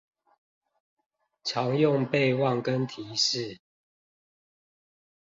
[1.43, 3.59] 常用備忘跟提示